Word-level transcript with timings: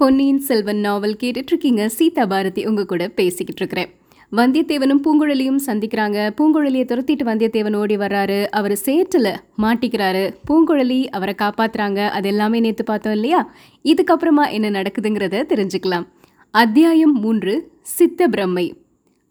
பொன்னியின் 0.00 0.38
செல்வன் 0.38 0.76
நாவல் 0.76 1.16
கேட்டுட்ருக்கீங்க. 1.20 1.86
சீதா 1.86 2.26
பாரதி 2.26 2.66
உங்க 2.66 2.84
கூட 2.84 3.08
பேசிக்கிட்டு 3.08 3.62
இருக்கிறேன் 3.62 3.88
வந்தியத்தேவனும் 4.32 5.00
பூங்குழலியும் 5.06 5.58
சந்திக்கிறாங்க. 5.66 6.18
பூங்குழலியை 6.38 6.84
துரத்திட்டு 6.90 7.24
வந்தியத்தேவன் 7.28 7.76
ஓடி 7.76 7.96
வர்றாரு. 7.96 8.46
அவர் 8.46 8.76
சேற்றில் 8.76 9.34
மாட்டிக்கிறாரு. 9.62 10.34
பூங்குழலி 10.48 11.06
அவரை 11.06 11.34
காப்பாத்துறாங்க. 11.42 12.08
அது 12.08 12.28
எல்லாமே 12.28 12.60
நேற்று 12.60 12.84
பார்த்தோம் 12.84 13.12
இல்லையா? 13.12 13.52
இதுக்கப்புறமா 13.84 14.50
என்ன 14.50 14.70
நடக்குதுங்கிறத 14.70 15.42
தெரிஞ்சுக்கலாம். 15.52 16.06
அத்தியாயம் 16.50 17.12
மூன்று 17.12 17.70
சித்த 17.82 18.28
பிரம்மை. 18.28 18.72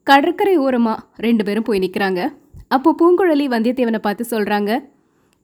கடற்கரை 0.04 0.58
ஓரமாக 0.58 1.04
ரெண்டு 1.16 1.44
பேரும் 1.44 1.64
போய் 1.64 1.80
நிற்கிறாங்க 1.80 2.34
அப்போ 2.68 2.96
பூங்குழலி 3.00 3.48
வந்தியத்தேவனை 3.56 3.98
பார்த்து 3.98 4.26
சொல்கிறாங்க 4.30 4.84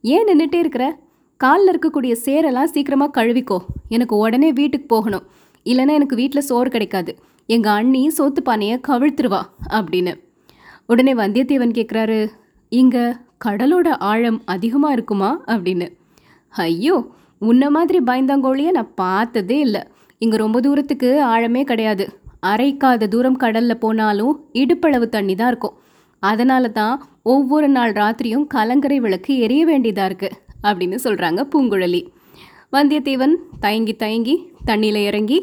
ஏன் 0.02 0.26
நின்றுட்டே 0.26 0.54
இருக்கிற? 0.54 0.98
காலில் 1.40 1.70
இருக்கக்கூடிய 1.72 2.12
சேரெல்லாம் 2.24 2.72
சீக்கிரமாக 2.74 3.14
கழுவிக்கோ. 3.16 3.58
எனக்கு 3.88 4.16
உடனே 4.16 4.52
வீட்டுக்கு 4.52 4.86
போகணும். 4.86 5.24
இல்லைன்னா 5.66 5.92
எனக்கு 5.98 6.16
வீட்டில் 6.16 6.46
சோறு 6.48 6.68
கிடைக்காது. 6.70 7.12
எங்கள் 7.46 7.72
அண்ணி 7.72 8.02
சோத்து 8.18 8.40
பானையை 8.42 8.76
கவிழ்த்துருவா 8.88 9.40
அப்படின்னு. 9.76 10.12
உடனே 10.86 11.14
வந்தியத்தேவன் 11.14 11.74
கேட்குறாரு 11.78 12.18
இங்கே 12.68 13.04
கடலோட 13.44 13.88
ஆழம் 14.10 14.40
அதிகமாக 14.44 14.92
இருக்குமா? 14.92 15.30
அப்படின்னு. 15.46 15.86
ஐயோ 16.52 16.96
உன்ன 17.38 17.70
மாதிரி 17.70 17.98
பயந்தாங்கோழியை 18.00 18.70
நான் 18.70 18.94
பார்த்ததே 18.94 19.58
இல்லை. 19.58 19.82
இங்கே 20.18 20.36
ரொம்ப 20.36 20.60
தூரத்துக்கு 20.60 21.10
ஆழமே 21.34 21.62
கிடையாது. 21.62 22.04
அரைக்காத 22.52 23.08
தூரம் 23.08 23.36
கடலில் 23.36 23.82
போனாலும் 23.84 24.34
இடுப்பளவு 24.52 25.08
தண்ணி 25.08 25.34
தான் 25.34 25.48
இருக்கும். 25.48 25.76
அதனால 26.22 26.68
தான் 26.68 26.94
ஒவ்வொரு 27.22 27.68
நாள் 27.68 27.92
ராத்திரியும் 27.92 28.46
கலங்கரை 28.46 28.98
விளக்கு 29.00 29.38
எரிய 29.38 29.62
வேண்டியதாக 29.64 30.08
இருக்குது 30.10 30.36
அப்படின்னு 30.68 30.98
சொல்கிறாங்க 31.04 31.40
பூங்குழலி. 31.52 32.02
வந்தியத்தேவன் 32.72 33.34
தயங்கி 33.60 33.94
தயங்கி 34.02 34.36
தண்ணியில் 34.66 35.00
இறங்கி 35.08 35.38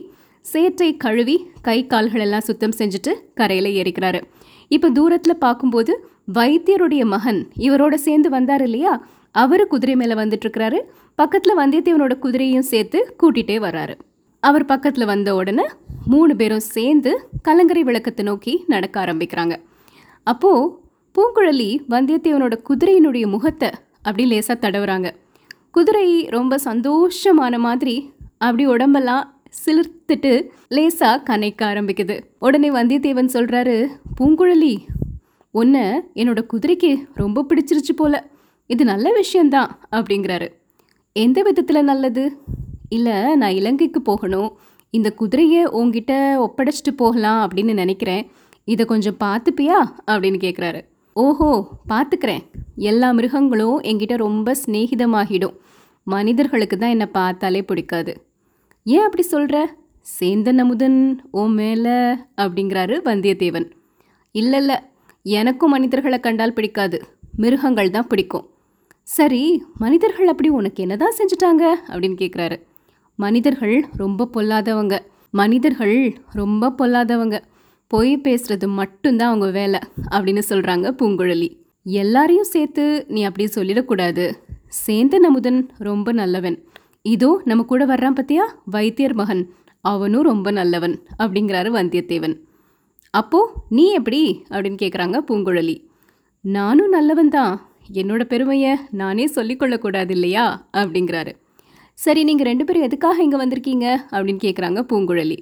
சேற்றை 0.45 0.97
கழுவி 0.97 1.35
கை 1.61 1.79
கால்கள் 1.87 2.23
எல்லாம் 2.25 2.47
சுத்தம் 2.47 2.77
செஞ்சுட்டு 2.77 3.11
கரையில் 3.35 3.69
ஏறிக்கிறாரு. 3.79 4.19
இப்போ 4.67 4.89
தூரத்தில் 4.89 5.41
பார்க்கும்போது 5.45 5.93
வைத்தியருடைய 6.33 7.03
மகன் 7.05 7.39
இவரோட 7.57 7.93
சேர்ந்து 8.05 8.29
வந்தார் 8.29 8.63
இல்லையா? 8.63 8.93
அவர் 9.35 9.63
குதிரை 9.67 9.95
மேலே 9.95 10.13
வந்துட்டுருக்கிறாரு. 10.13 10.79
பக்கத்தில் 11.19 11.57
வந்தியத்தேவனோட 11.57 12.13
குதிரையும் 12.23 12.69
சேர்த்து 12.71 12.99
கூட்டிகிட்டே 13.21 13.57
வர்றாரு. 13.65 13.95
அவர் 14.43 14.65
பக்கத்தில் 14.65 15.05
வந்த 15.05 15.29
உடனே 15.35 15.65
மூணு 16.05 16.33
பேரும் 16.35 16.65
சேர்ந்து 16.75 17.11
கலங்கரை 17.41 17.83
விளக்கத்தை 17.83 18.25
நோக்கி 18.25 18.53
நடக்க 18.67 18.95
ஆரம்பிக்கிறாங்க. 19.05 19.55
அப்போது 20.27 20.69
பூங்குழலி 21.15 21.69
வந்தியத்தேவனோட 21.89 22.55
குதிரையினுடைய 22.69 23.25
முகத்தை 23.27 23.69
அப்படி 24.03 24.27
லேசாக 24.27 24.69
தடவுறாங்க. 24.69 25.11
குதிரை 25.71 26.25
ரொம்ப 26.25 26.59
சந்தோஷமான 26.63 27.57
மாதிரி 27.57 28.13
அப்படி 28.37 28.65
உடம்பெல்லாம் 28.65 29.41
சிலிர்த்துட்டு 29.65 30.47
லேசாக 30.67 31.37
கனைக்க 31.37 31.61
ஆரம்பிக்குது. 31.61 32.19
உடனே 32.39 32.69
வந்தியத்தேவன் 32.69 33.29
சொல்கிறாரு 33.33 33.87
பூங்குழலி 34.21 34.77
ஒன்று 35.51 36.09
என்னோட 36.15 36.45
குதிரைக்கு 36.53 37.07
ரொம்ப 37.13 37.45
பிடிச்சிருச்சு 37.49 37.93
போல. 37.95 38.29
இது 38.67 38.85
நல்ல 38.85 39.13
விஷயந்தான் 39.13 39.79
அப்படிங்கிறாரு. 39.91 40.47
எந்த 41.13 41.41
விதத்தில் 41.41 41.83
நல்லது? 41.83 42.37
இல்லை 42.89 43.35
நான் 43.35 43.51
இலங்கைக்கு 43.51 44.01
போகணும். 44.01 44.57
இந்த 44.89 45.11
குதிரையை 45.11 45.65
உங்ககிட்ட 45.65 46.43
ஒப்படைச்சிட்டு 46.45 46.91
போகலாம் 46.95 47.49
அப்படின்னு 47.49 47.73
நினைக்கிறேன். 47.73 48.31
இதை 48.63 48.85
கொஞ்சம் 48.85 49.17
பார்த்துப்பியா? 49.19 49.77
அப்படின்னு 50.11 50.37
கேட்குறாரு 50.43 50.89
ஓஹோ 51.15 51.47
பார்த்துக்கிறேன் 51.89 52.43
எல்லா 52.75 53.11
மிருகங்களும் 53.11 53.79
என்கிட்ட 53.79 54.15
ரொம்ப 54.15 54.55
சிநேகிதமாகிடும். 54.65 55.55
மனிதர்களுக்கு 56.03 56.77
தான் 56.77 56.89
என்னை 56.89 57.05
பார்த்தாலே 57.05 57.61
பிடிக்காது. 57.61 58.13
ஏன் 58.83 59.03
அப்படி 59.03 59.23
சொல்கிற 59.23 59.57
சேந்தன் 60.05 60.57
அமுதன் 60.57 61.21
ஓ 61.31 61.47
மேலே 61.47 61.97
அப்படிங்கிறாரு 62.43 62.95
வந்தியத்தேவன். 63.05 63.67
இல்லை 64.31 64.59
இல்லை 64.59 64.77
எனக்கும் 65.23 65.69
மனிதர்களை 65.69 66.19
கண்டால் 66.19 66.53
பிடிக்காது. 66.53 66.99
மிருகங்கள் 67.35 67.89
தான் 67.89 68.07
பிடிக்கும். 68.07 68.45
சரி 69.03 69.43
மனிதர்கள் 69.77 70.27
அப்படி 70.27 70.49
உனக்கு 70.49 70.83
என்னதான் 70.83 71.17
செஞ்சுட்டாங்க? 71.17 71.63
அப்படின்னு 71.87 72.17
கேட்குறாரு 72.23 72.57
மனிதர்கள் 73.15 73.85
ரொம்ப 73.95 74.29
பொல்லாதவங்க. 74.33 74.95
மனிதர்கள் 75.31 75.97
ரொம்ப 76.31 76.71
பொல்லாதவங்க. 76.71 77.37
பொய் 77.91 78.11
பேசுறது 78.23 78.67
மட்டும்தான் 78.67 79.27
அவங்க 79.27 79.47
வேலை 79.59 79.79
அப்படின்னு 80.11 80.41
சொல்கிறாங்க 80.49 80.85
பூங்குழலி. 80.99 81.49
எல்லாரையும் 81.83 82.51
சேர்த்து 82.53 82.83
நீ 83.07 83.23
அப்படி 83.23 83.45
சொல்லிடக்கூடாது. 83.55 84.25
சேந்தன் 84.85 85.27
அமுதன் 85.29 85.69
ரொம்ப 85.77 86.11
நல்லவன். 86.11 86.57
இதோ 87.01 87.41
நம்ம 87.45 87.63
கூட 87.63 87.85
வர்றான் 87.85 88.17
பத்தியா? 88.19 88.45
வைத்தியர் 88.65 89.13
மகன். 89.13 89.43
அவனும் 89.81 90.23
ரொம்ப 90.23 90.51
நல்லவன் 90.51 90.95
அப்படிங்கிறாரு 91.19 91.69
வந்தியத்தேவன். 91.77 92.35
அப்போ 93.13 93.39
நீ 93.69 93.91
எப்படி? 93.91 94.21
அப்படின்னு 94.49 94.77
கேட்குறாங்க 94.81 95.17
பூங்குழலி. 95.27 95.77
நானும் 96.41 96.89
நல்லவன் 96.89 97.29
தான். 97.29 97.55
என்னோட 97.93 98.23
பெருமையை 98.23 98.73
நானே 98.91 99.25
சொல்லிக்கொள்ளக்கூடாது 99.35 100.09
இல்லையா? 100.09 100.67
அப்படிங்கிறாரு. 100.73 101.31
சரி 101.93 102.23
நீங்கள் 102.23 102.45
ரெண்டு 102.45 102.65
பேரும் 102.65 102.81
எதுக்காக 102.81 103.23
இங்கே 103.23 103.39
வந்திருக்கீங்க? 103.45 103.87
அப்படின்னு 104.11 104.43
கேட்குறாங்க 104.47 104.81
பூங்குழலி. 104.91 105.37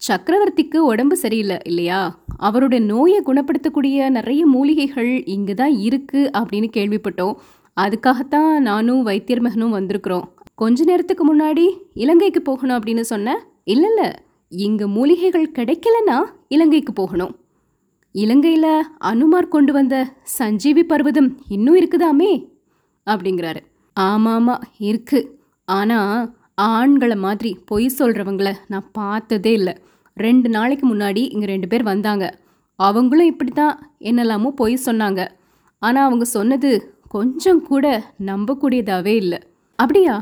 சக்கரவர்த்திக்கு 0.00 0.78
உடம்பு 0.90 1.16
சரியில்லை 1.16 1.58
இல்லையா? 1.64 2.00
அவருடைய 2.36 2.84
நோயை 2.84 3.20
குணப்படுத்தக்கூடிய 3.26 4.10
நிறைய 4.10 4.46
மூலிகைகள் 4.46 5.12
இங்கே 5.26 5.54
தான் 5.54 5.74
இருக்குது 5.86 6.30
அப்படின்னு 6.38 6.68
கேள்விப்பட்டோம். 6.76 7.34
அதுக்காகத்தான் 7.76 8.52
நானும் 8.58 9.02
வைத்தியர் 9.02 9.40
மகனும் 9.40 9.76
வந்திருக்கிறோம். 9.78 10.26
கொஞ்ச 10.54 10.84
நேரத்துக்கு 10.84 11.24
முன்னாடி 11.30 11.64
இலங்கைக்கு 11.94 12.42
போகணும் 12.42 12.76
அப்படின்னு 12.78 13.04
சொன்னேன் 13.12 13.40
இல்லை 13.64 13.88
இல்லை 13.90 14.08
இங்கே 14.52 14.86
மூலிகைகள் 14.96 15.46
கிடைக்கலன்னா 15.58 16.18
இலங்கைக்கு 16.48 16.92
போகணும். 16.92 17.32
இலங்கையில் 18.14 18.72
அனுமார் 19.10 19.48
கொண்டு 19.48 19.72
வந்த 19.72 19.94
சஞ்சீவி 20.22 20.84
பர்வதம் 20.84 21.30
இன்னும் 21.48 21.78
இருக்குதாமே? 21.80 22.32
அப்படிங்கிறாரு. 23.06 23.60
ஆமாம் 23.96 24.34
ஆமாம் 24.34 24.62
இருக்கு. 24.78 25.20
ஆனால் 25.68 26.34
ஆண்களை 26.58 27.16
மாதிரி 27.16 27.50
பொய் 27.66 27.86
சொல்கிறவங்கள 27.98 28.50
நான் 28.66 28.90
பார்த்ததே 28.92 29.52
இல்லை. 29.52 29.74
ரெண்டு 30.16 30.48
நாளைக்கு 30.48 30.94
முன்னாடி 30.94 31.22
இங்கே 31.34 31.46
ரெண்டு 31.46 31.68
பேர் 31.68 31.82
வந்தாங்க. 31.82 32.24
அவங்களும் 32.78 33.26
இப்படி 33.26 33.50
தான் 33.50 33.90
என்னெல்லாமோ 34.00 34.50
பொய் 34.50 34.76
சொன்னாங்க. 34.86 35.20
ஆனால் 35.78 36.06
அவங்க 36.08 36.24
சொன்னது 36.24 36.70
கொஞ்சம் 37.08 37.62
கூட 37.62 37.86
நம்பக்கூடியதாகவே 38.26 39.14
இல்லை. 39.14 39.38
அப்படியா? 39.78 40.14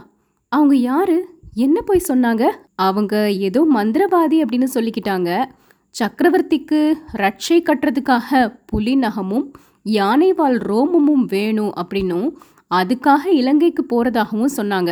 அவங்க 0.49 0.75
யார்? 0.75 1.17
என்ன 1.55 1.79
போய் 1.81 2.09
சொன்னாங்க? 2.09 2.45
அவங்க 2.75 3.15
ஏதோ 3.49 3.61
மந்திரவாதி 3.75 4.39
அப்படின்னு 4.45 4.69
சொல்லிக்கிட்டாங்க. 4.75 5.31
சக்கரவர்த்திக்கு 5.95 6.81
ரட்சை 7.13 7.59
கட்டுறதுக்காக 7.69 8.59
புலி 8.67 8.95
நகமும் 8.97 9.47
யானைவால் 9.99 10.59
ரோமமும் 10.71 11.25
வேணும் 11.35 11.73
அப்படின்னும் 11.83 12.29
அதுக்காக 12.71 13.25
இலங்கைக்கு 13.41 13.83
போகிறதாகவும் 13.93 14.57
சொன்னாங்க. 14.57 14.91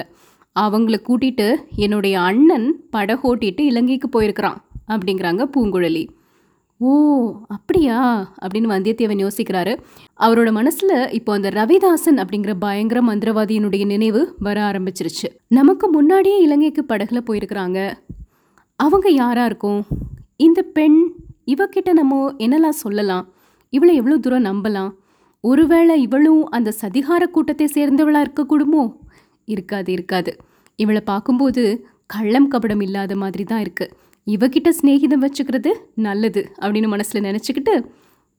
அவங்கள 0.61 0.97
கூட்டிட்டு 1.09 1.57
என்னுடைய 1.77 2.21
அண்ணன் 2.21 2.81
படகோட்டிட்டு 2.93 3.61
இலங்கைக்கு 3.61 4.09
போயிருக்கிறான் 4.09 4.65
அப்படிங்கிறாங்க 4.89 5.51
பூங்குழலி. 5.57 6.09
ஓ 6.79 6.91
அப்படியா? 7.49 8.33
அப்படின்னு 8.43 8.71
வந்தியத்தேவன் 8.75 9.29
யோசிக்கிறாரு. 9.29 9.79
அவரோட 10.21 10.51
மனசுல 10.59 11.13
இப்போ 11.13 11.33
அந்த 11.33 11.49
ரவிதாசன் 11.49 12.25
அப்படிங்கிற 12.25 12.55
பயங்கர 12.59 13.01
மந்திரவாதியினுடைய 13.01 13.85
நினைவு 13.85 14.37
வர 14.39 14.61
ஆரம்பிச்சிருச்சு. 14.61 15.29
நமக்கு 15.49 15.89
முன்னாடியே 15.89 16.39
இலங்கைக்கு 16.43 16.85
படகுல 16.89 17.21
போயிருக்கிறாங்க. 17.27 17.93
அவங்க 18.77 19.11
யாரா 19.11 19.45
இருக்கும்? 19.45 19.85
இந்த 20.37 20.63
பெண் 20.63 21.13
இவக்கிட்ட 21.47 21.93
நம்ம 21.93 22.33
என்னெல்லாம் 22.39 22.79
சொல்லலாம்? 22.85 23.33
இவளை 23.71 23.97
எவ்வளோ 23.97 24.19
தூரம் 24.19 24.45
நம்பலாம்? 24.45 24.91
ஒருவேளை 25.41 26.03
இவளும் 26.03 26.51
அந்த 26.51 26.73
சதிகார 26.81 27.25
கூட்டத்தை 27.25 27.69
சேர்ந்தவளாக 27.75 28.25
இருக்கக்கூடுமோ? 28.25 28.97
இருக்காது 29.45 29.93
இருக்காது. 29.93 30.37
இவளை 30.83 31.03
பார்க்கும்போது 31.11 31.63
கள்ளம் 32.15 32.51
கபடம் 32.53 32.83
இல்லாத 32.87 33.17
மாதிரி 33.23 33.45
தான் 33.51 33.63
இருக்குது 33.65 33.95
இவகிட்ட 34.27 34.69
சிநேகிதம் 34.79 35.23
வச்சுக்கிறது 35.25 35.71
நல்லது 36.07 36.43
அப்படின்னு 36.63 36.89
மனசில் 36.95 37.27
நினச்சிக்கிட்டு 37.29 37.75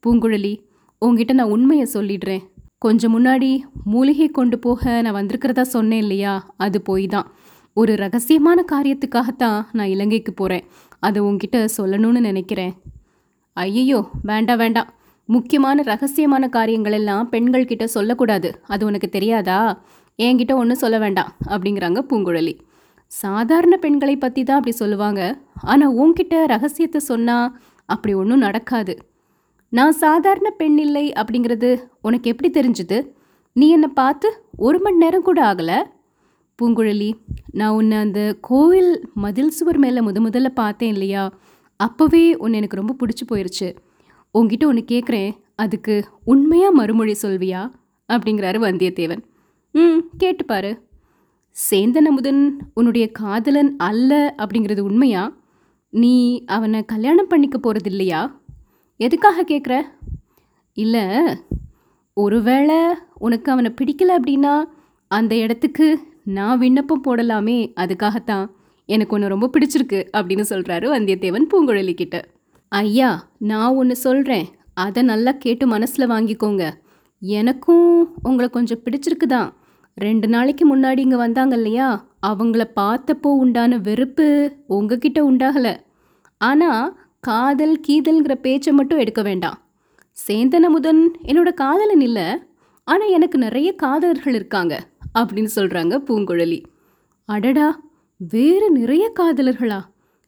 பூங்குழலி 0.04 0.54
உங்ககிட்ட 1.02 1.34
நான் 1.34 1.54
உண்மையை 1.56 1.86
சொல்லிடுறேன். 1.94 2.44
கொஞ்சம் 2.78 3.14
முன்னாடி 3.16 3.50
மூலிகை 3.94 4.28
கொண்டு 4.38 4.58
போக 4.60 5.02
நான் 5.06 5.18
வந்திருக்கிறதா 5.18 5.64
சொன்னேன் 5.76 6.02
இல்லையா? 6.06 6.34
அது 6.66 6.78
போய் 6.90 7.06
தான். 7.08 7.28
ஒரு 7.78 7.92
ரகசியமான 8.04 8.60
காரியத்துக்காகத்தான் 8.72 9.60
நான் 9.78 9.92
இலங்கைக்கு 9.96 10.32
போகிறேன் 10.34 10.66
அதை 11.08 11.20
உங்ககிட்ட 11.28 11.58
சொல்லணும்னு 11.78 12.22
நினைக்கிறேன். 12.30 12.74
ஐயையோ 13.58 14.00
வேண்டாம் 14.30 14.62
வேண்டாம். 14.64 14.90
முக்கியமான 15.30 15.84
ரகசியமான 15.92 16.46
காரியங்கள் 16.58 16.98
எல்லாம் 17.00 17.30
பெண்கள் 17.30 17.70
கிட்ட 17.72 17.86
சொல்லக்கூடாது. 17.96 18.50
அது 18.74 18.82
உனக்கு 18.90 19.10
தெரியாதா? 19.18 19.60
என்கிட்ட 20.20 20.54
ஒன்றும் 20.62 20.82
சொல்ல 20.84 20.98
வேண்டாம் 21.00 21.32
அப்படிங்கிறாங்க 21.54 22.00
பூங்குழலி. 22.10 22.54
சாதாரண 23.12 23.76
பெண்களை 23.78 24.16
பற்றி 24.18 24.42
தான் 24.44 24.60
அப்படி 24.60 24.74
சொல்லுவாங்க. 24.82 25.22
ஆனால் 25.72 25.96
உன்கிட்ட 26.02 26.36
ரகசியத்தை 26.46 27.00
சொன்னால் 27.12 27.54
அப்படி 27.86 28.14
ஒன்றும் 28.14 28.46
நடக்காது. 28.48 28.94
நான் 29.70 29.96
சாதாரண 30.04 30.48
பெண் 30.62 30.78
இல்லை 30.86 31.06
அப்படிங்கிறது 31.22 31.70
உனக்கு 32.02 32.30
எப்படி 32.32 32.50
தெரிஞ்சுது? 32.60 32.98
நீ 33.56 33.68
என்னை 33.70 33.90
பார்த்து 33.94 34.28
ஒரு 34.68 34.78
மணி 34.80 34.98
நேரம் 35.04 35.28
கூட 35.30 35.40
ஆகலை? 35.52 35.80
பூங்குழலி 36.60 37.10
நான் 37.60 37.76
உன்னை 37.78 37.98
அந்த 37.98 38.22
கோவில் 38.50 38.92
மதில் 39.24 39.56
சுவர் 39.58 39.80
மேலே 39.84 40.02
முத 40.08 40.20
முதல்ல 40.28 40.50
பார்த்தேன் 40.62 40.92
இல்லையா? 40.96 41.24
அப்போவே 41.80 42.24
உன்னை 42.44 42.58
எனக்கு 42.60 42.80
ரொம்ப 42.82 42.96
பிடிச்சி 43.00 43.26
போயிடுச்சு 43.28 43.70
உங்ககிட்ட 44.36 44.66
ஒன்று 44.68 44.84
கேட்குறேன் 44.92 45.32
அதுக்கு 45.56 45.96
உண்மையாக 46.34 46.78
மறுமொழி 46.80 47.16
சொல்வியா? 47.24 47.62
அப்படிங்கிறாரு 48.10 48.60
வந்தியத்தேவன். 48.68 49.24
ம் 49.76 50.00
கேட்டுப்பாரு 50.24 50.72
சேந்தன் 51.56 52.08
அமுதன் 52.10 52.42
உன்னுடைய 52.74 53.12
காதலன் 53.12 53.78
அல்ல 53.78 54.36
அப்படிங்கிறது 54.38 54.80
உண்மையா? 54.80 55.24
நீ 55.90 56.44
அவனை 56.46 56.86
கல்யாணம் 56.86 57.28
பண்ணிக்க 57.28 57.58
போகிறது 57.58 57.90
இல்லையா 57.90 58.22
எதுக்காக 59.00 59.44
கேட்குற 59.44 59.76
இல்லை 60.78 61.04
ஒருவேளை 62.18 62.80
உனக்கு 63.18 63.52
அவனை 63.52 63.72
பிடிக்கல 63.82 64.16
அப்படின்னா 64.20 64.54
அந்த 65.08 65.36
இடத்துக்கு 65.36 65.88
நான் 66.24 66.60
விண்ணப்பம் 66.60 67.04
போடலாமே 67.08 67.58
அதுக்காகத்தான். 67.82 68.46
எனக்கு 68.90 69.16
ஒன்று 69.16 69.34
ரொம்ப 69.34 69.50
பிடிச்சிருக்கு 69.54 70.00
அப்படின்னு 70.18 70.46
சொல்கிறாரு 70.50 70.86
வந்தியத்தேவன் 70.96 71.50
பூங்குழலி 71.52 71.94
கிட்ட. 71.94 72.18
ஐயா 72.72 73.10
நான் 73.38 73.76
ஒன்று 73.76 73.96
சொல்கிறேன் 73.96 74.46
அதை 74.74 75.04
நல்லா 75.04 75.32
கேட்டு 75.32 75.68
மனசில் 75.68 76.10
வாங்கிக்கோங்க. 76.10 76.64
எனக்கும் 77.22 77.88
உங்களை 78.24 78.50
கொஞ்சம் 78.50 78.84
பிடிச்சிருக்கு 78.86 79.28
தான் 79.28 79.50
ரெண்டு 79.94 80.28
நாளைக்கு 80.28 80.64
முன்னாடி 80.76 81.00
இங்கே 81.00 81.16
வந்தாங்க 81.16 81.56
இல்லையா? 81.56 82.06
அவங்கள 82.28 82.64
பார்த்தப்போ 82.76 83.30
உண்டான 83.44 83.78
வெறுப்பு 83.78 84.56
உங்ககிட்ட 84.68 85.32
உண்டாகலை. 85.32 85.74
ஆனால் 86.38 87.00
காதல் 87.20 87.80
கீதல்ங்கிற 87.88 88.34
பேச்சை 88.34 88.74
மட்டும் 88.74 88.98
எடுக்க 88.98 89.22
வேண்டாம். 89.22 89.58
சேந்தன் 90.28 90.68
அமுதன் 90.70 91.16
என்னோட 91.24 91.54
காதலன் 91.54 92.02
இல்லை 92.02 92.28
ஆனால் 92.84 93.10
எனக்கு 93.10 93.38
நிறைய 93.38 93.76
காதலர்கள் 93.76 94.34
இருக்காங்க 94.34 94.88
அப்படின்னு 95.20 95.50
சொல்கிறாங்க 95.56 95.94
பூங்குழலி. 96.08 96.64
அடடா 97.26 97.82
வேறு 98.18 98.72
நிறைய 98.72 99.12
காதலர்களா? 99.20 99.80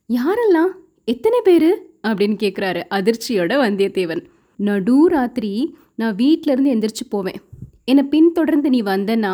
யாரெல்லாம்? 0.09 0.71
எத்தனை 1.05 1.41
பேர்? 1.43 1.69
அப்படின்னு 2.07 2.37
கேட்குறாரு 2.43 2.81
அதிர்ச்சியோட 2.89 3.53
வந்தியத்தேவன். 3.63 4.23
நடு 4.55 5.07
ராத்திரி 5.07 5.77
நான் 5.95 6.15
வீட்டிலேருந்து 6.15 6.71
எந்திரிச்சு 6.75 7.05
போவேன். 7.09 7.41
என்னை 7.87 8.03
பின்தொடர்ந்து 8.03 8.69
நீ 8.69 8.81
வந்தனா 8.81 9.33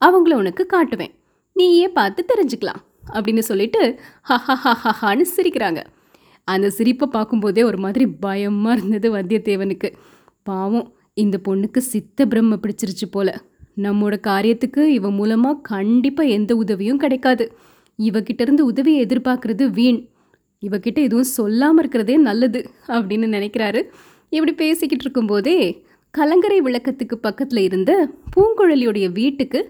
அவங்கள 0.00 0.34
உனக்கு 0.34 0.66
காட்டுவேன். 0.72 1.12
நீயே 1.56 1.86
பார்த்து 1.88 2.20
தெரிஞ்சுக்கலாம் 2.32 2.82
அப்படின்னு 3.12 3.42
சொல்லிட்டு 3.50 3.80
ஹஹஹஹான்னு 4.28 5.24
சிரிக்கிறாங்க. 5.36 5.80
அந்த 6.44 6.70
சிரிப்பை 6.70 7.06
பார்க்கும்போதே 7.08 7.62
ஒரு 7.62 7.78
மாதிரி 7.78 8.06
பயமாக 8.06 8.76
இருந்தது 8.76 9.08
வந்தியத்தேவனுக்கு. 9.16 9.88
பாவம் 10.42 10.86
இந்த 11.14 11.36
பொண்ணுக்கு 11.44 11.80
சித்த 11.92 12.26
பிரம்ம 12.26 12.56
பிடிச்சிருச்சு 12.56 13.06
போல. 13.10 13.28
நம்மோட 13.76 14.14
காரியத்துக்கு 14.28 14.82
இவ 14.98 15.10
மூலமாக 15.10 15.60
கண்டிப்பாக 15.62 16.28
எந்த 16.28 16.52
உதவியும் 16.56 16.96
கிடைக்காது. 16.96 17.44
இவகிட்ட 17.98 18.40
இருந்து 18.40 18.64
உதவியை 18.64 19.06
எதிர்பார்க்கறது 19.06 19.64
வீண். 19.70 20.00
இவகிட்ட 20.62 20.98
எதுவும் 21.08 21.32
சொல்லாமல் 21.36 21.80
இருக்கிறதே 21.82 22.16
நல்லது 22.16 22.60
அப்படின்னு 22.86 23.26
நினைக்கிறாரு. 23.36 23.82
இப்படி 24.28 24.52
பேசிக்கிட்டு 24.54 25.04
இருக்கும்போதே 25.04 25.58
கலங்கரை 26.18 26.60
விளக்கத்துக்கு 26.60 27.16
பக்கத்தில் 27.20 27.60
இருந்த 27.60 27.92
பூங்குழலியுடைய 28.34 29.06
வீட்டுக்கு 29.12 29.60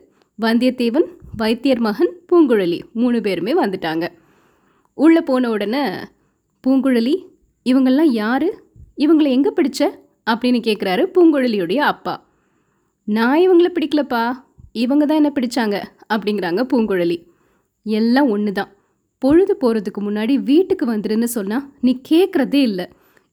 வந்தியத்தேவன் 0.42 1.06
வைத்தியர் 1.36 1.78
மகன் 1.78 2.12
பூங்குழலி 2.28 2.78
மூணு 2.92 3.20
பேருமே 3.20 3.52
வந்துட்டாங்க. 3.64 4.04
உள்ளே 4.94 5.20
போன 5.20 5.50
உடனே 5.50 5.82
பூங்குழலி 6.64 7.14
இவங்கெல்லாம் 7.66 8.10
யாரு? 8.22 8.48
இவங்களை 8.96 9.30
எங்கே 9.36 9.52
பிடிச்ச? 9.58 9.80
அப்படின்னு 10.30 10.60
கேட்குறாரு 10.68 11.02
பூங்குழலியுடைய 11.14 11.80
அப்பா. 11.92 12.14
நான் 13.04 13.38
இவங்கள 13.38 13.70
பிடிக்கலப்பா. 13.76 14.22
இவங்க 14.84 15.04
தான் 15.06 15.20
என்ன 15.22 15.32
பிடிச்சாங்க? 15.34 15.76
அப்படிங்கிறாங்க 16.14 16.62
பூங்குழலி. 16.72 17.18
எல்லாம் 17.86 18.30
ஒன்று 18.30 18.52
தான் 18.52 18.72
பொழுது 19.22 19.54
போகிறதுக்கு 19.62 20.02
முன்னாடி 20.08 20.34
வீட்டுக்கு 20.50 20.86
வந்துடுன்னு 20.92 21.28
சொன்னால் 21.38 21.66
நீ 21.80 22.00
கேட்குறதே 22.10 22.62
இல்லை. 22.70 22.88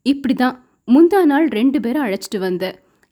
இப்படி 0.06 0.34
தான் 0.34 0.58
முந்தா 0.94 1.22
நாள் 1.34 1.48
ரெண்டு 1.60 1.80
பேரை 1.80 2.02
அழைச்சிட்டு 2.06 2.40
வந்த. 2.40 2.66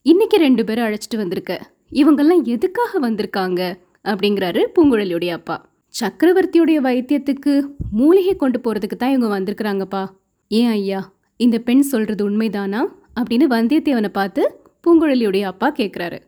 இன்னைக்கு 0.06 0.38
ரெண்டு 0.38 0.64
பேரும் 0.64 0.86
அழைச்சிட்டு 0.86 1.18
வந்திருக்க. 1.18 1.54
இவங்கெல்லாம் 1.92 2.42
எதுக்காக 2.44 3.00
வந்திருக்காங்க? 3.00 3.62
அப்படிங்கிறாரு 4.04 4.62
பூங்குழலியுடைய 4.74 5.32
அப்பா. 5.32 5.56
சக்கரவர்த்தியுடைய 5.94 6.78
வைத்தியத்துக்கு 6.88 7.54
மூலிகை 7.92 8.36
கொண்டு 8.36 8.60
போகிறதுக்கு 8.60 8.98
தான் 8.98 9.10
இவங்க 9.10 9.30
வந்திருக்கிறாங்கப்பா. 9.36 10.02
ஏன் 10.48 10.70
ஐயா 10.70 11.00
இந்த 11.40 11.60
பெண் 11.60 11.82
சொல்கிறது 11.82 12.30
உண்மைதானா? 12.30 12.82
அப்படின்னு 13.20 13.48
வந்தியத்தேவனை 13.56 14.08
பார்த்து 14.08 14.44
பூங்குழலியுடைய 14.84 15.42
அப்பா 15.42 15.74
கேட்குறாரு 15.78 16.20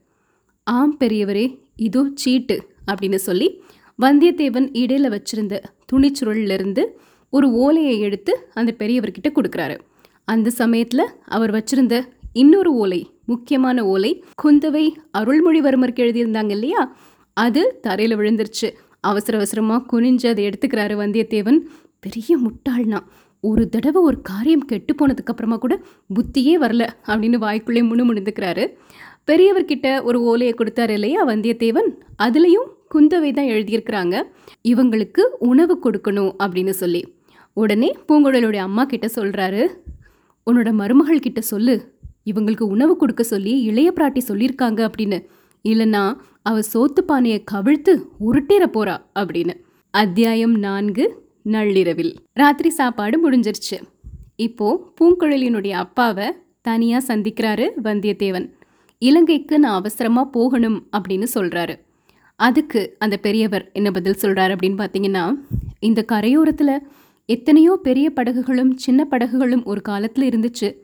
ஆம் 0.64 0.98
பெரியவரே 1.00 1.46
இதோ 1.76 2.04
சீட்டு 2.14 2.58
அப்படின்னு 2.92 3.16
சொல்லி 3.16 3.50
வந்தியத்தேவன் 4.00 4.70
இடையில் 4.74 5.10
வச்சிருந்த 5.10 5.64
துணிச்சுருளிலிருந்து 5.92 6.86
ஒரு 7.30 7.50
ஓலையை 7.52 8.00
எடுத்து 8.00 8.36
அந்த 8.54 8.76
பெரியவர்கிட்ட 8.80 9.32
கொடுக்குறாரு. 9.36 9.78
அந்த 10.26 10.50
சமயத்தில் 10.50 11.06
அவர் 11.26 11.52
வச்சிருந்த 11.52 11.98
இன்னொரு 12.34 12.74
ஓலை 12.74 13.02
முக்கியமான 13.26 13.86
ஓலை 13.86 14.24
குந்தவை 14.44 14.96
அருள்மொழிவர்மருக்கு 15.18 16.04
எழுதியிருந்தாங்க 16.06 16.50
இல்லையா? 16.50 16.98
அது 17.34 17.80
தரையில் 17.82 18.18
விழுந்துருச்சு. 18.18 18.74
அவசர 19.00 19.38
அவசரமாக 19.38 19.86
குனிஞ்சு 19.92 20.28
அதை 20.28 20.50
எடுத்துக்கிறாரு 20.50 21.00
வந்தியத்தேவன். 21.02 21.60
பெரிய 22.00 22.38
முட்டாள்னா. 22.38 23.00
ஒரு 23.42 23.70
தடவை 23.70 24.04
ஒரு 24.04 24.22
காரியம் 24.22 24.66
கெட்டு 24.66 24.96
போனதுக்கப்புறமா 24.96 25.58
கூட 25.58 25.82
புத்தியே 26.16 26.58
வரல 26.62 26.88
அப்படின்னு 27.06 27.38
வாய்க்குள்ளே 27.38 27.82
முணுமுணுந்துக்கிறாரு. 27.82 28.74
பெரியவர்கிட்ட 29.32 30.04
ஒரு 30.04 30.22
ஓலையை 30.22 30.56
கொடுத்தாரு 30.58 30.90
இல்லையா 30.90 31.28
வந்தியத்தேவன்? 31.28 32.00
அதுலேயும் 32.24 32.68
குந்தவை 32.96 33.34
தான் 33.34 33.46
எழுதியிருக்கிறாங்க. 33.46 34.24
இவங்களுக்கு 34.68 35.20
உணவு 35.40 35.80
கொடுக்கணும் 35.84 36.36
அப்படின்னு 36.40 36.70
சொல்லி. 36.70 37.16
உடனே 37.54 37.96
பூங்குழலுடைய 38.08 38.56
அம்மா 38.56 38.86
கிட்ட 38.86 39.08
சொல்கிறாரு 39.16 39.68
உன்னோட 40.52 40.72
மருமகள் 40.72 41.20
கிட்ட 41.20 41.42
சொல்லு. 41.42 41.95
இவங்களுக்கு 42.26 42.62
உணவு 42.62 42.98
கொடுக்க 42.98 43.24
சொல்லி 43.24 43.62
இளைய 43.62 43.94
பிராட்டி 43.96 44.22
சொல்லியிருக்காங்க 44.28 44.90
அப்படின்னு. 44.90 45.26
இல்லைன்னா 45.64 46.16
அவ 46.42 46.60
சோத்து 46.74 47.02
பானையை 47.06 47.44
கவிழ்த்து 47.52 47.94
உருட்டிற 48.20 48.64
போறா 48.74 48.96
அப்படின்னு. 49.20 49.54
அத்தியாயம் 49.90 50.56
நான்கு 50.56 51.24
நள்ளிரவில். 51.42 52.16
ராத்திரி 52.34 52.70
சாப்பாடு 52.70 53.32
முடிஞ்சிருச்சு. 53.32 53.78
இப்போ 54.36 54.92
பூங்குழலியினுடைய 55.02 55.70
அப்பாவை 55.70 56.34
தனியா 56.62 57.02
சந்திக்கிறாரு 57.08 57.66
வந்தியத்தேவன். 57.84 58.52
இலங்கைக்கு 58.98 59.60
நான் 59.60 59.74
அவசரமா 59.74 60.24
போகணும் 60.24 60.88
அப்படின்னு 60.98 61.28
சொல்றாரு. 61.34 61.76
அதுக்கு 62.36 62.96
அந்த 63.00 63.18
பெரியவர் 63.18 63.72
என்ன 63.74 63.92
பதில் 63.92 64.22
சொல்றாரு 64.22 64.54
அப்படின்னு 64.56 64.80
பார்த்தீங்கன்னா 64.82 65.24
இந்த 65.80 66.06
கரையோரத்தில் 66.12 66.82
எத்தனையோ 67.26 67.80
பெரிய 67.84 68.10
படகுகளும் 68.10 68.72
சின்ன 68.76 69.06
படகுகளும் 69.06 69.64
ஒரு 69.64 69.82
காலத்தில் 69.82 70.30
இருந்துச்சு. 70.30 70.84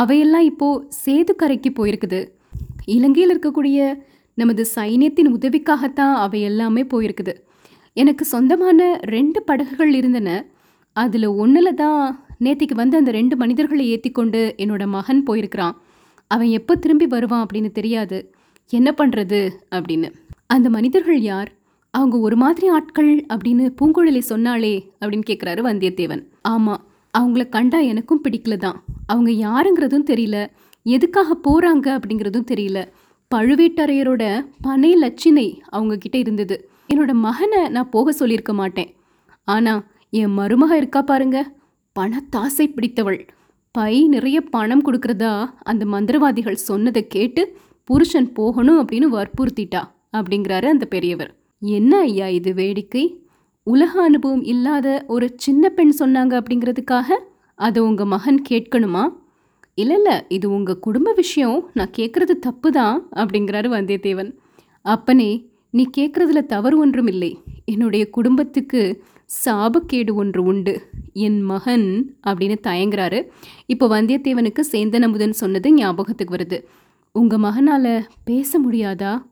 அவையெல்லாம் 0.00 0.46
இப்போ 0.50 0.68
சேது 1.04 1.32
கரைக்கு 1.36 1.70
போயிருக்குது. 1.78 2.20
இலங்கையில் 2.86 3.32
இருக்கக்கூடிய 3.34 3.78
நமது 4.38 4.62
சைன்யத்தின் 4.74 5.30
உதவிக்காகத்தான் 5.36 6.14
அவை 6.24 6.40
எல்லாமே 6.40 6.82
போயிருக்குது. 6.82 7.34
எனக்கு 7.96 8.24
சொந்தமான 8.24 9.00
ரெண்டு 9.14 9.42
படகுகள் 9.42 9.92
இருந்தன. 9.94 10.28
அதில் 10.96 11.26
ஒன்றில் 11.42 11.74
தான் 11.74 12.24
நேத்திக்கு 12.44 12.74
வந்து 12.74 12.96
அந்த 12.96 13.10
ரெண்டு 13.10 13.36
மனிதர்களை 13.36 13.84
ஏற்றி 13.88 14.10
கொண்டு 14.10 14.54
என்னோட 14.58 14.86
மகன் 14.86 15.22
போயிருக்கிறான். 15.22 15.76
அவன் 16.26 16.48
எப்போ 16.48 16.76
திரும்பி 16.76 17.06
வருவான் 17.06 17.44
அப்படின்னு 17.46 17.70
தெரியாது. 17.72 18.18
என்ன 18.72 18.94
பண்ணுறது 18.98 19.40
அப்படின்னு. 19.76 20.08
அந்த 20.46 20.70
மனிதர்கள் 20.70 21.20
யார்? 21.20 21.50
அவங்க 21.94 22.16
ஒரு 22.18 22.36
மாதிரி 22.36 22.66
ஆட்கள் 22.68 23.12
அப்படின்னு 23.34 23.64
பூங்குழலி 23.78 24.22
சொன்னாலே 24.32 24.74
அப்படின்னு 25.00 25.28
கேட்குறாரு 25.30 25.60
வந்தியத்தேவன். 25.68 26.22
ஆமாம் 26.42 26.82
அவங்கள 27.18 27.48
கண்டா 27.48 27.78
எனக்கும் 27.78 28.22
பிடிக்கல 28.24 28.56
தான். 28.56 28.84
அவங்க 29.06 29.30
யாருங்கிறதும் 29.30 30.08
தெரியல. 30.10 30.46
எதுக்காக 30.82 31.36
போகிறாங்க 31.44 31.98
அப்படிங்கிறதும் 31.98 32.50
தெரியல. 32.52 32.88
பழுவேட்டரையரோட 33.34 34.46
பனை 34.60 34.94
லட்சினை 34.94 35.58
அவங்க 35.68 35.96
கிட்ட 35.96 36.18
இருந்தது. 36.18 36.70
என்னோட 36.94 37.12
மகனை 37.12 37.68
நான் 37.68 37.90
போக 37.90 38.12
சொல்லியிருக்க 38.12 38.52
மாட்டேன். 38.52 38.94
ஆனா 39.44 39.84
என் 40.10 40.38
மருமக 40.38 40.70
இருக்கா 40.70 41.02
பாருங்க. 41.02 41.52
பணத்தாசை 42.00 42.72
பிடித்தவள். 42.72 43.28
பை 43.70 44.08
நிறைய 44.08 44.40
பணம் 44.40 44.84
கொடுக்கறதா 44.84 45.50
அந்த 45.62 45.84
மந்திரவாதிகள் 45.84 46.52
சொன்னதை 46.52 47.06
கேட்டு 47.06 47.56
புருஷன் 47.84 48.32
போகணும் 48.32 48.88
அப்படின்னு 48.88 49.06
வற்புறுத்திட்டா 49.18 49.82
அப்படிங்கிறாரு 50.12 50.64
அந்த 50.64 50.84
பெரியவர். 50.84 51.36
என்ன 51.58 51.98
ஐயா 51.98 52.28
இது 52.28 52.54
வேடிக்கை? 52.54 53.21
உலக 53.64 54.02
அனுபவம் 54.02 54.42
இல்லாத 54.42 55.04
ஒரு 55.06 55.32
சின்ன 55.36 55.68
பெண் 55.68 55.92
சொன்னாங்க 55.98 56.40
அப்படிங்கிறதுக்காக 56.40 57.18
அதை 57.54 57.82
உங்கள் 57.82 58.06
மகன் 58.06 58.42
கேட்கணுமா? 58.48 59.12
இல்லை 59.74 59.96
இல்லை 59.96 60.22
இது 60.28 60.50
உங்கள் 60.50 60.78
குடும்ப 60.78 61.12
விஷயம். 61.12 61.70
நான் 61.74 61.90
கேட்குறது 61.98 62.34
தப்பு 62.40 62.72
தான் 62.72 63.08
அப்படிங்கிறாரு 63.14 63.68
வந்தியத்தேவன். 63.76 64.34
அப்பனே 64.82 65.50
நீ 65.70 65.88
கேட்குறதுல 65.96 66.46
தவறு 66.46 66.78
ஒன்றும் 66.78 67.06
இல்லை. 67.06 67.38
என்னுடைய 67.64 68.10
குடும்பத்துக்கு 68.10 69.02
சாபக்கேடு 69.44 70.12
ஒன்று 70.12 70.42
உண்டு. 70.42 70.82
என் 71.12 71.42
மகன் 71.42 72.16
அப்படின்னு 72.26 72.56
தயங்குறாரு. 72.62 73.28
இப்போ 73.66 74.02
வந்தியத்தேவனுக்கு 74.02 74.60
சேந்தன் 74.72 75.02
அமுதன் 75.02 75.32
சொன்னது 75.32 75.72
ஞாபகத்துக்கு 75.72 76.36
வருது. 76.36 76.64
உங்கள் 77.12 77.38
மகனால் 77.38 78.06
பேச 78.24 78.60
முடியாதா? 78.60 79.22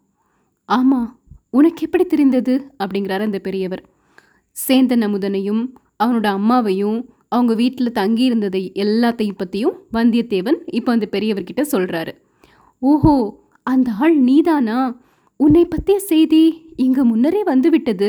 ஆமாம் 0.64 1.18
உனக்கு 1.50 1.82
எப்படி 1.82 2.04
தெரிந்தது? 2.04 2.72
அப்படிங்கிறாரு 2.78 3.20
அந்த 3.20 3.38
பெரியவர். 3.38 3.89
சேந்தன் 4.66 5.04
அமுதனையும் 5.06 5.62
அவனோட 5.96 6.26
அம்மாவையும் 6.38 6.98
அவங்க 7.28 7.52
வீட்டில் 7.54 7.96
தங்கி 8.00 8.24
இருந்ததை 8.24 8.62
எல்லாத்தையும் 8.84 9.38
பற்றியும் 9.38 9.76
வந்தியத்தேவன் 9.92 10.58
இப்போ 10.70 10.90
அந்த 10.92 11.06
பெரியவர்கிட்ட 11.12 11.64
சொல்கிறாரு 11.72 12.12
ஓஹோ 12.82 13.14
அந்த 13.66 13.88
ஆள் 13.98 14.16
நீதானா? 14.20 14.78
உன்னை 15.40 15.64
பற்றிய 15.64 15.98
செய்தி 16.10 16.42
இங்கே 16.76 17.02
முன்னரே 17.02 17.40
வந்துவிட்டது. 17.42 18.08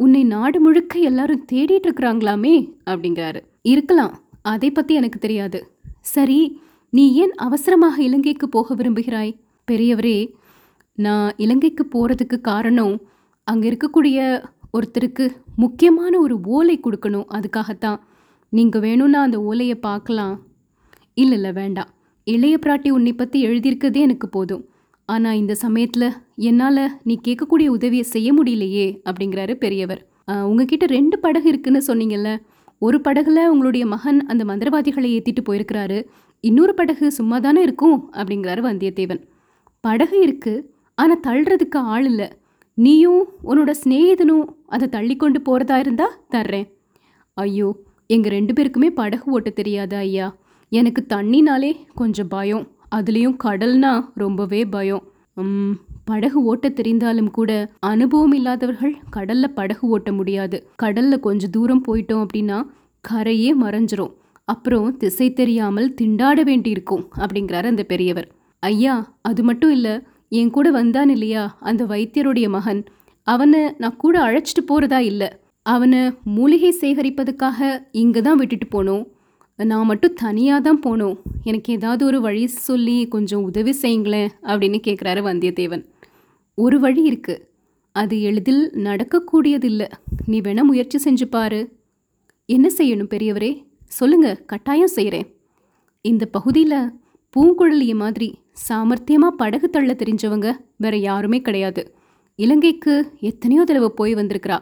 உன்னை 0.00 0.22
நாடு 0.24 0.58
முழுக்க 0.60 0.94
எல்லாரும் 0.98 1.44
தேடிட்டு 1.52 1.86
இருக்கிறாங்களாமே 1.88 2.54
அப்படிங்கிறாரு. 2.90 3.40
இருக்கலாம் 3.72 4.14
அதை 4.42 4.68
பற்றி 4.70 4.92
எனக்கு 4.94 5.18
தெரியாது. 5.18 5.58
சரி 6.14 6.40
நீ 6.92 7.04
ஏன் 7.14 7.34
அவசரமாக 7.46 7.96
இலங்கைக்கு 8.02 8.46
போக 8.48 8.74
விரும்புகிறாய்? 8.74 9.32
பெரியவரே 9.68 10.18
நான் 10.98 11.28
இலங்கைக்கு 11.36 11.84
போகிறதுக்கு 11.94 12.36
காரணம் 12.50 12.94
அங்கே 13.46 13.66
இருக்கக்கூடிய 13.70 14.18
ஒருத்தருக்கு 14.76 15.24
முக்கியமான 15.62 16.12
ஒரு 16.24 16.36
ஓலை 16.56 16.76
கொடுக்கணும் 16.84 17.28
அதுக்காகத்தான். 17.36 18.00
நீங்கள் 18.52 18.84
வேணும்னா 18.86 19.20
அந்த 19.26 19.38
ஓலையை 19.50 19.76
பார்க்கலாம். 19.88 20.34
இல்லை 21.22 21.36
இல்லை 21.38 21.52
வேண்டாம். 21.60 21.90
இளைய 22.26 22.56
பிராட்டி 22.64 22.90
உன்னை 22.96 23.12
பற்றி 23.14 23.38
எழுதியிருக்கதே 23.48 24.00
எனக்கு 24.06 24.28
போதும். 24.36 24.64
ஆனால் 25.08 25.38
இந்த 25.40 25.54
சமயத்தில் 25.62 26.08
என்னால் 26.48 26.84
நீ 27.08 27.14
கேட்கக்கூடிய 27.26 27.68
உதவியை 27.76 28.04
செய்ய 28.14 28.28
முடியலையே 28.36 28.86
அப்படிங்கிறாரு 29.08 29.54
பெரியவர். 29.64 30.02
உங்ககிட்ட 30.50 30.84
ரெண்டு 30.96 31.16
படகு 31.24 31.46
இருக்குன்னு 31.52 31.80
சொன்னீங்கல்ல. 31.88 32.30
ஒரு 32.86 32.98
படகுல 33.06 33.42
உங்களுடைய 33.52 33.84
மகன் 33.94 34.20
அந்த 34.32 34.42
மந்திரவாதிகளை 34.50 35.08
ஏற்றிட்டு 35.16 35.42
போயிருக்கிறாரு. 35.48 35.98
இன்னொரு 36.44 36.72
படகு 36.78 37.06
சும்மா 37.18 37.36
தானே 37.46 37.60
இருக்கும் 37.66 37.98
அப்படிங்கிறாரு 38.18 38.62
வந்தியத்தேவன். 38.68 39.20
படகு 39.84 40.16
இருக்கு 40.26 40.54
ஆனால் 40.98 41.22
தள்ளுறதுக்கு 41.26 41.78
ஆள் 41.94 42.06
இல்லை. 42.10 42.28
நீயும் 42.74 43.24
உன்னோட 43.48 43.70
சிநேகிதனும் 43.82 44.44
அதை 44.66 44.86
தள்ளி 44.88 45.16
கொண்டு 45.16 45.40
போகிறதா 45.40 45.78
இருந்தா 45.78 46.06
தர்றேன். 46.30 46.68
ஐயோ 47.36 47.68
எங்கள் 48.06 48.34
ரெண்டு 48.36 48.52
பேருக்குமே 48.52 48.88
படகு 49.00 49.26
ஓட்ட 49.30 49.50
தெரியாதா 49.50 49.96
ஐயா? 49.96 50.26
எனக்கு 50.72 51.00
தண்ணினாலே 51.08 51.70
கொஞ்சம் 51.94 52.28
பயம். 52.28 52.64
அதுலேயும் 52.96 53.36
கடல்னா 53.44 53.92
ரொம்பவே 54.14 54.60
பயம். 54.64 55.04
படகு 56.04 56.38
ஓட்ட 56.42 56.68
தெரிந்தாலும் 56.68 57.30
கூட 57.30 57.50
அனுபவம் 57.80 58.32
இல்லாதவர்கள் 58.32 58.94
கடல்ல 59.16 59.46
படகு 59.58 59.84
ஓட்ட 59.88 60.12
முடியாது. 60.12 60.58
கடல்ல 60.82 61.18
கொஞ்சம் 61.26 61.50
தூரம் 61.50 61.84
போயிட்டோம் 61.88 62.24
அப்படின்னா 62.24 62.58
கரையே 63.04 63.50
மறைஞ்சிரும். 63.62 64.12
அப்புறம் 64.44 64.96
திசை 64.96 65.28
தெரியாமல் 65.32 65.94
திண்டாட 66.00 66.38
வேண்டியிருக்கும் 66.42 67.04
அப்படிங்கிறாரு 67.18 67.70
அந்த 67.72 67.84
பெரியவர். 67.92 68.28
ஐயா 68.62 68.94
அது 69.22 69.42
மட்டும் 69.42 69.70
இல்லை 69.70 69.94
என் 70.38 70.52
கூட 70.56 70.68
வந்தான் 70.70 71.10
இல்லையா? 71.14 71.42
அந்த 71.60 71.82
வைத்தியருடைய 71.84 72.46
மகன். 72.56 72.80
அவனை 73.26 73.60
நான் 73.82 74.00
கூட 74.04 74.16
அழைச்சிட்டு 74.26 74.62
போறதா 74.68 75.00
இல்லை. 75.10 75.28
அவனை 75.66 76.00
மூலிகை 76.36 76.70
சேகரிப்பதுக்காக 76.80 77.68
இங்கே 78.02 78.20
தான் 78.20 78.40
விட்டுட்டு 78.40 78.66
போனோம். 78.74 79.04
நான் 79.58 79.88
மட்டும் 79.90 80.16
தனியாக 80.22 80.60
தான் 80.66 80.80
போனோம். 80.86 81.16
எனக்கு 81.50 81.72
ஏதாவது 81.72 82.02
ஒரு 82.04 82.18
வழி 82.20 82.44
சொல்லி 82.68 82.96
கொஞ்சம் 83.14 83.44
உதவி 83.48 83.72
செய்யுங்களேன் 83.82 84.30
அப்படின்னு 84.50 84.78
கேட்குறாரு 84.86 85.20
வந்தியத்தேவன். 85.30 85.84
ஒரு 86.58 86.78
வழி 86.84 87.02
இருக்கு. 87.10 87.36
அது 87.94 88.14
எளிதில் 88.28 88.64
நடக்கக்கூடியதில்லை. 88.86 89.88
நீ 90.26 90.38
வேணால் 90.40 90.70
முயற்சி 90.70 90.98
செஞ்சு 91.04 91.26
பாரு. 91.36 91.60
என்ன 92.48 92.66
செய்யணும் 92.78 93.12
பெரியவரே? 93.14 93.52
சொல்லுங்க 93.98 94.28
கட்டாயம் 94.52 94.94
செய்கிறேன் 94.96 95.26
இந்த 96.04 96.24
பகுதியில் 96.36 96.78
பூங்குழலிய 97.36 97.94
மாதிரி 97.94 98.28
சாமர்த்தியமாக 98.68 99.38
படகு 99.40 99.70
தள்ள 99.70 99.92
தெரிஞ்சவங்க 99.92 100.48
வேற 100.76 100.96
யாருமே 100.96 101.40
கிடையாது. 101.40 101.82
இலங்கைக்கு 102.38 102.94
எத்தனையோ 103.20 103.64
தடவை 103.64 103.88
போய் 103.94 104.14
வந்திருக்கிறா. 104.14 104.58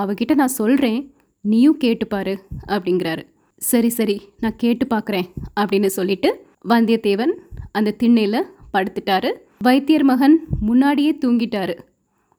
அவகிட்ட 0.00 0.34
நான் 0.34 0.56
சொல்கிறேன் 0.60 1.00
நீயும் 1.40 1.78
கேட்டுப்பாரு 1.84 2.34
அப்படிங்கிறாரு. 2.66 3.22
சரி 3.56 3.88
சரி 3.88 4.16
நான் 4.40 4.56
கேட்டு 4.56 4.86
பார்க்குறேன் 4.86 5.28
அப்படின்னு 5.60 5.86
சொல்லிட்டு 5.86 6.30
வந்தியத்தேவன் 6.68 7.34
அந்த 7.72 7.90
திண்ணையில் 7.90 8.46
படுத்துட்டாரு. 8.72 9.30
வைத்தியர் 9.58 10.04
மகன் 10.04 10.36
முன்னாடியே 10.60 11.18
தூங்கிட்டாரு. 11.24 11.74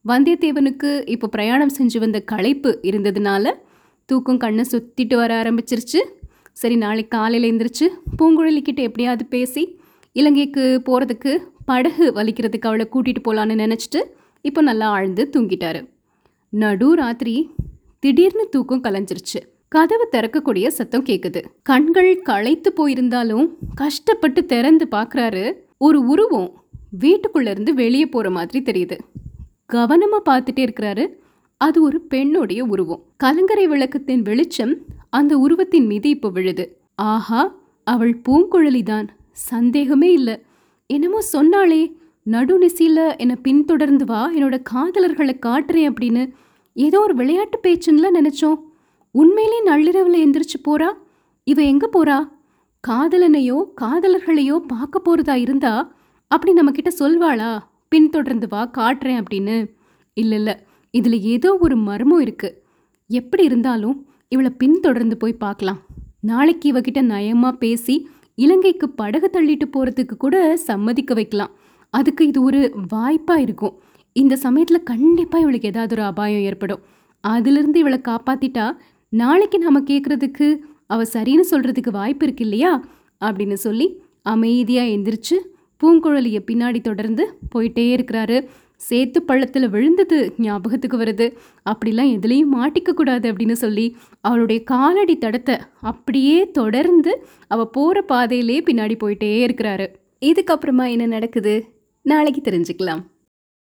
வந்தியத்தேவனுக்கு 0.05 0.91
இப்போ 1.07 1.27
பிரயாணம் 1.27 1.75
செஞ்சு 1.77 1.97
வந்த 1.99 2.19
களைப்பு 2.31 2.79
இருந்ததுனால 2.81 3.51
தூக்கம் 4.05 4.37
கண்ணை 4.37 4.65
சுத்திட்டு 4.71 5.15
வர 5.15 5.31
ஆரம்பிச்சிருச்சு. 5.43 5.99
சரி 6.61 6.75
நாளைக்கு 6.83 7.11
காலையில் 7.17 7.47
எந்திரிச்சு 7.49 7.85
பூங்குழலிக்கிட்ட 8.17 8.81
எப்படியாவது 8.87 9.25
பேசி 9.33 9.63
இலங்கைக்கு 10.15 10.63
போகிறதுக்கு 10.87 11.31
படகு 11.69 12.05
வலிக்கிறதுக்கு 12.17 12.67
அவளை 12.69 12.85
கூட்டிகிட்டு 12.93 13.21
போகலான்னு 13.27 13.55
நினச்சிட்டு 13.63 13.99
இப்போ 14.45 14.61
நல்லா 14.69 14.87
ஆழ்ந்து 14.95 15.23
தூங்கிட்டாரு. 15.33 15.81
நடு 16.53 16.87
ராத்திரி 16.99 17.35
திடீர்னு 18.03 18.45
தூக்கம் 18.53 18.83
கலைஞ்சிருச்சு. 18.83 19.39
கதவு 19.75 20.05
திறக்கக்கூடிய 20.13 20.67
சத்தம் 20.77 21.07
கேட்குது 21.09 21.41
கண்கள் 21.69 22.11
களைத்து 22.29 22.69
போயிருந்தாலும் 22.77 23.47
கஷ்டப்பட்டு 23.81 24.43
திறந்து 24.53 24.85
பார்க்குறாரு 24.95 25.43
ஒரு 25.87 25.99
உருவம் 26.13 26.49
வீட்டுக்குள்ளேருந்து 27.03 27.73
வெளியே 27.81 28.07
போகிற 28.13 28.29
மாதிரி 28.37 28.59
தெரியுது. 28.69 28.97
கவனமாக 29.75 30.23
பார்த்துட்டே 30.29 30.61
இருக்கிறாரு. 30.67 31.03
அது 31.61 31.77
ஒரு 31.87 31.97
பெண்ணுடைய 32.13 32.61
உருவம். 32.73 33.03
கலங்கரை 33.23 33.65
விளக்கத்தின் 33.73 34.25
வெளிச்சம் 34.29 34.73
அந்த 35.09 35.37
உருவத்தின் 35.37 35.85
மீது 35.85 36.09
இப்போ 36.09 36.29
விழுது. 36.29 36.81
ஆஹா 36.95 37.55
அவள் 37.83 38.21
பூங்குழலிதான். 38.29 39.07
சந்தேகமே 39.31 40.11
இல்லை. 40.11 40.41
என்னமோ 40.87 41.19
சொன்னாளே 41.33 41.95
நடுநிசியில 42.25 43.17
என்னை 43.17 43.35
பின்தொடர்ந்து 43.35 44.05
வா 44.05 44.31
என்னோட 44.33 44.63
காதலர்களை 44.73 45.39
காட்டுறேன் 45.45 45.89
அப்படின்னு. 45.91 46.31
ஏதோ 46.73 46.99
ஒரு 46.99 47.15
விளையாட்டு 47.15 47.59
பேச்சுன்னுலாம் 47.63 48.17
நினைச்சோம். 48.21 48.59
உண்மையிலே 49.11 49.63
நள்ளிரவுல 49.63 50.29
எந்திரிச்சு 50.29 50.57
போறா? 50.69 50.93
இவ 51.43 51.61
எங்க 51.61 51.89
போறா? 51.93 52.29
காதலனையோ 52.87 53.63
காதலர்களையோ 53.81 54.57
பார்க்க 54.67 55.01
போறதா 55.05 55.35
இருந்தா 55.35 55.93
அப்படி 56.27 56.53
நம்ம 56.53 56.71
கிட்ட 56.71 56.91
சொல்வாளா? 56.99 57.59
பின்தொடர்ந்து 57.87 58.47
வா 58.47 58.69
காட்டுறேன் 58.77 59.21
அப்படின்னு. 59.21 59.67
இல்லை 60.13 60.37
இல்லை. 60.37 60.55
இதுல 60.97 61.19
ஏதோ 61.19 61.57
ஒரு 61.59 61.75
மர்மம் 61.77 62.19
இருக்கு. 62.19 62.63
எப்படி 63.07 63.43
இருந்தாலும் 63.43 64.08
இவளை 64.31 64.51
பின்தொடர்ந்து 64.57 65.17
போய் 65.17 65.41
பார்க்கலாம். 65.43 65.79
நாளைக்கு 66.19 66.65
இவகிட்ட 66.71 66.99
நயமாக 67.11 67.53
பேசி 67.57 67.95
இலங்கைக்கு 68.37 68.89
படகு 68.89 69.27
தள்ளிட்டு 69.33 69.65
போகிறதுக்கு 69.73 70.15
கூட 70.17 70.35
சம்மதிக்க 70.57 71.13
வைக்கலாம். 71.13 71.51
அதுக்கு 71.93 72.27
இது 72.27 72.39
ஒரு 72.43 72.59
வாய்ப்பாக 72.89 73.41
இருக்கும். 73.41 73.75
இந்த 74.15 74.35
சமயத்தில் 74.35 74.87
கண்டிப்பாக 74.91 75.43
இவளுக்கு 75.43 75.67
ஏதாவது 75.67 75.95
ஒரு 75.95 76.03
அபாயம் 76.03 76.45
ஏற்படும். 76.49 76.81
அதுலேருந்து 77.23 77.75
இவளை 77.75 77.99
காப்பாற்றிட்டா 78.09 78.65
நாளைக்கு 79.13 79.57
நாம் 79.59 79.87
கேட்குறதுக்கு 79.87 80.47
அவ 80.85 81.03
சரின்னு 81.13 81.45
சொல்கிறதுக்கு 81.51 81.91
வாய்ப்பு 81.91 82.25
இருக்கு 82.25 82.43
இல்லையா? 82.43 82.71
அப்படின்னு 83.21 83.57
சொல்லி 83.65 83.87
அமைதியாக 84.33 84.93
எந்திரிச்சு 84.95 85.37
பூங்குழலியை 85.81 86.41
பின்னாடி 86.49 86.79
தொடர்ந்து 86.81 87.23
போயிட்டே 87.55 87.85
இருக்கிறாரு. 87.95 88.37
சேத்து 88.89 89.19
பள்ளத்தில் 89.19 89.69
விழுந்தது 89.69 90.33
ஞாபகத்துக்கு 90.37 90.97
வருது. 90.97 91.27
அப்படிலாம் 91.69 92.11
எதுலேயும் 92.15 92.53
மாட்டிக்க 92.53 92.93
கூடாது 92.93 93.33
அப்படின்னு 93.33 93.51
சொல்லி 93.51 93.97
அவளுடைய 94.21 94.63
காலடி 94.63 95.17
தடத்தை 95.17 95.59
அப்படியே 95.81 96.51
தொடர்ந்து 96.51 97.27
அவ 97.47 97.65
போகிற 97.67 98.01
பாதையிலே 98.01 98.59
பின்னாடி 98.59 98.95
போயிட்டே 99.03 99.31
இருக்கிறாரு. 99.47 99.87
இதுக்கப்புறமா 100.25 100.89
என்ன 100.89 101.05
நடக்குது? 101.05 101.67
நாளைக்கு 102.01 102.41
தெரிஞ்சுக்கலாம். 102.51 103.01